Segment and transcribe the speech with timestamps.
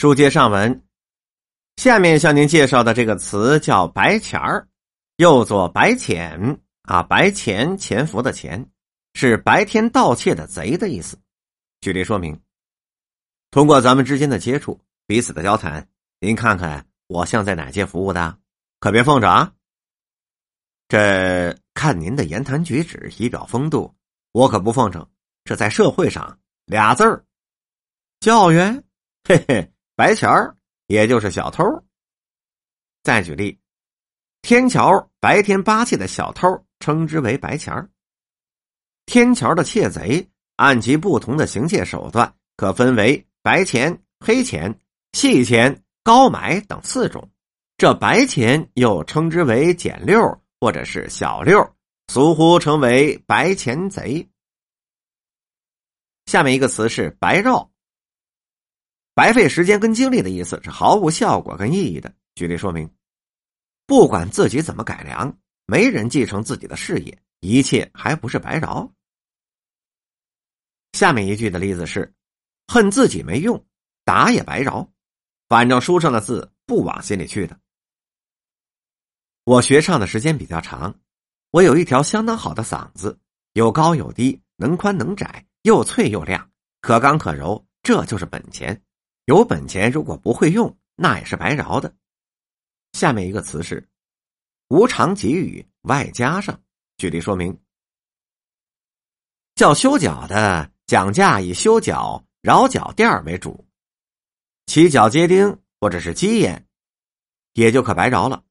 [0.00, 0.82] 书接上文，
[1.76, 4.66] 下面向您介绍的这个词叫“白钱儿”，
[5.18, 8.66] 又作“白潜”啊，“白潜”潜伏的“潜”，
[9.12, 11.18] 是白天盗窃的贼的意思。
[11.82, 12.40] 举例说明：
[13.50, 15.86] 通过咱们之间的接触，彼此的交谈，
[16.18, 18.38] 您看看我像在哪界服务的，
[18.78, 19.52] 可别奉着啊。
[20.88, 23.94] 这看您的言谈举止、仪表风度，
[24.32, 25.06] 我可不奉承。
[25.44, 27.22] 这在社会上俩字儿，
[28.20, 28.82] 教员，
[29.28, 29.70] 嘿嘿。
[30.00, 30.56] 白钱儿，
[30.86, 31.62] 也就是小偷。
[33.02, 33.60] 再举例，
[34.40, 36.48] 天桥白天扒窃的小偷，
[36.78, 37.86] 称之为白钱儿。
[39.04, 44.74] 天桥的窃贼，按其不同的行窃手段，可分为白钱、黑钱、
[45.12, 47.30] 细钱、高买等四种。
[47.76, 50.18] 这白钱又称之为捡六
[50.58, 51.76] 或者是小六，
[52.08, 54.26] 俗呼称为白钱贼。
[56.24, 57.69] 下面一个词是白绕。
[59.14, 62.14] 白费时间跟精力的意思是毫无效果跟意义的。
[62.34, 62.88] 举例说明，
[63.86, 65.36] 不管自己怎么改良，
[65.66, 68.90] 没人继承自己的事业，一切还不是白饶。
[70.92, 72.12] 下面一句的例子是：
[72.66, 73.62] 恨自己没用，
[74.04, 74.88] 打也白饶，
[75.48, 77.58] 反正书上的字不往心里去的。
[79.44, 80.94] 我学唱的时间比较长，
[81.50, 83.18] 我有一条相当好的嗓子，
[83.54, 88.80] 有高有低，能宽能窄，又脆又亮，可刚可柔，这就是本钱。
[89.30, 91.94] 有本钱，如果不会用，那也是白饶的。
[92.94, 93.88] 下面一个词是
[94.70, 96.60] “无偿给予”，外加上。
[96.96, 97.56] 举例说明：
[99.54, 103.64] 叫修脚的讲价以修脚、饶脚垫为主，
[104.66, 106.66] 起脚接钉或者是鸡眼，
[107.52, 108.42] 也就可白饶了。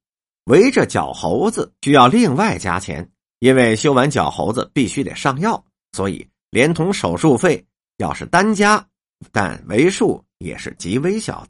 [0.45, 8.88] 围着脚猴子需要另外加钱，因为修完脚猴子必须得上药，所以连同手术费要是单加，
[9.31, 10.23] 但为数。
[10.39, 11.49] 也是极微小的。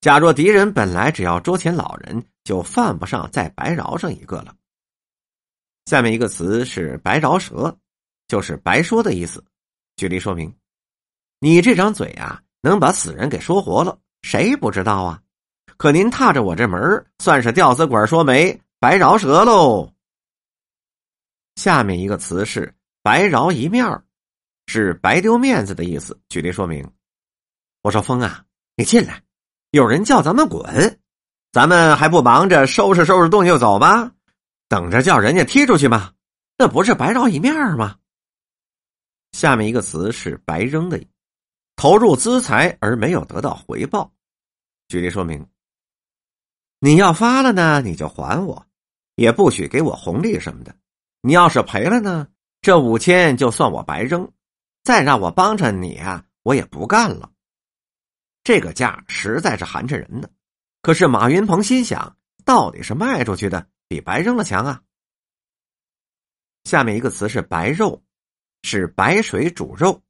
[0.00, 4.56] 假若敌人本来只要捉钱老人，就犯不上再白饶上一个了。
[5.84, 7.76] 下面一个词是“白饶舌”，
[8.28, 9.44] 就是白说的意思。
[9.96, 10.50] 举例说明：
[11.38, 15.20] 你这张嘴啊，能把死人给说活了，谁不知道啊？
[15.76, 16.80] 可您踏着我这门
[17.18, 19.92] 算是吊死鬼说媒，白饶舌喽。
[21.56, 22.74] 下面一个词是
[23.04, 23.84] “白饶一面
[24.66, 26.18] 是白丢面子的意思。
[26.28, 26.88] 举例说明。
[27.82, 28.44] 我说：“风啊，
[28.76, 29.22] 你进来，
[29.70, 31.00] 有人叫咱们滚，
[31.50, 34.12] 咱们还不忙着收拾收拾东西就走吗？
[34.68, 36.12] 等着叫人家踢出去吗？
[36.56, 37.96] 那不是白饶一面吗？”
[39.32, 41.02] 下面一个词是“白扔”的，
[41.74, 44.12] 投入资财而没有得到回报。
[44.88, 45.44] 举例说明：
[46.78, 48.64] 你要发了呢，你就还我，
[49.16, 50.72] 也不许给我红利什么的。
[51.22, 52.28] 你要是赔了呢，
[52.60, 54.30] 这五千就算我白扔，
[54.84, 57.30] 再让我帮衬你啊，我也不干了。
[58.44, 60.30] 这个价实在是寒碜人的，
[60.82, 64.82] 可是马云鹏心想，到底是卖出去的比白扔了强啊。
[66.64, 68.02] 下面一个词是“白肉”，
[68.62, 70.02] 是白水煮肉。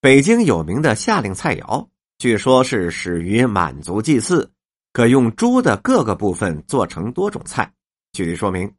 [0.00, 1.88] 北京有名的夏令菜肴，
[2.18, 4.52] 据说是始于满族祭祀，
[4.92, 7.72] 可用猪的各个部分做成多种菜。
[8.12, 8.72] 具体说明，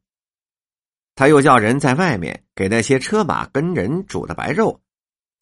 [1.15, 4.81] 他又叫人在外面给那些车马跟人煮的白肉，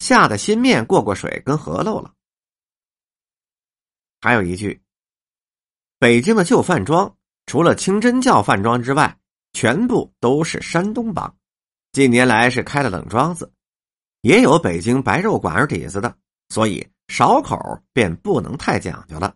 [0.04, 2.12] 下的新面过过水跟河漏了。
[4.20, 4.82] 还有一句，
[5.98, 7.16] 北京的旧饭庄
[7.46, 9.18] 除了清真教饭庄之外，
[9.54, 11.34] 全部都是山东帮。
[11.92, 13.50] 近年来是开了冷庄子，
[14.20, 16.14] 也有北京白肉馆儿底子的，
[16.50, 17.58] 所以勺口
[17.94, 19.34] 便不能太讲究了。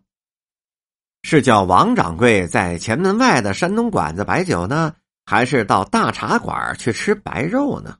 [1.22, 7.98] 是叫王掌柜在前门外的山东馆子摆酒呢，还是到大茶馆去吃白肉呢？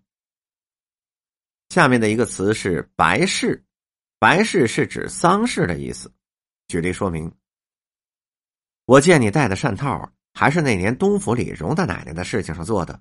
[1.68, 3.64] 下面的一个词是白事，
[4.18, 6.12] 白事是指丧事的意思。
[6.66, 7.30] 举例说明，
[8.86, 13.00] 我见你戴的扇套，还是那年东府里荣大奶奶的事情上做的。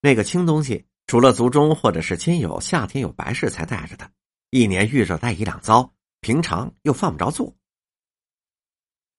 [0.00, 4.10] 那个青东西，除了族中或者是亲友夏天有白事才戴着的，
[4.50, 7.54] 一年遇着带一两遭，平常又犯不着做。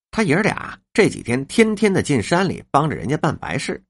[0.10, 3.84] 他爷儿俩这几天天天的进山里帮着人家办白事，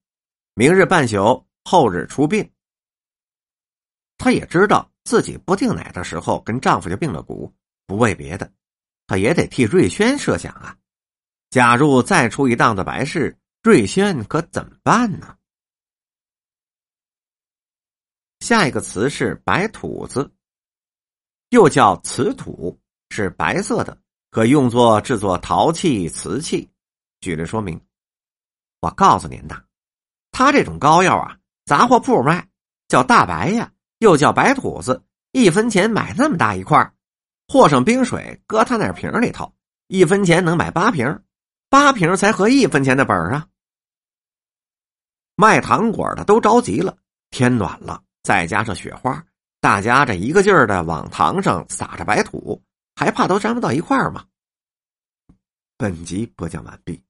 [0.56, 2.50] 明日办宿，后日出殡。
[4.23, 7.53] 她也知道自己不定哪的时候跟丈夫就病了骨，
[7.85, 8.49] 不为别的。
[9.05, 10.77] 她也得替瑞轩设想啊！
[11.49, 15.37] 假如再出一档子白事，瑞轩可怎么办呢？
[18.39, 20.33] 下一个词是“白土子”，
[21.51, 22.79] 又叫瓷土，
[23.09, 26.71] 是白色的，可用作制作陶器、瓷器。
[27.19, 27.77] 举例说明：
[28.79, 29.61] 我告诉您呐，
[30.31, 32.49] 他这种膏药啊，杂货铺卖，
[32.87, 33.69] 叫大白呀，
[34.03, 35.01] 又叫白土子，
[35.31, 36.94] 一分钱买那么大一块
[37.47, 39.53] 和上冰水，搁他那瓶里头，
[39.88, 41.23] 一分钱能买八瓶，
[41.69, 43.47] 八瓶才合一分钱的本啊！
[45.35, 46.97] 卖糖果的都着急了，
[47.29, 49.23] 天暖了，再加上雪花，
[49.61, 52.61] 大家这一个劲儿的往糖上撒着白土，
[52.97, 54.25] 还怕都粘不到一块儿吗？
[55.77, 57.01] 本集播讲完毕。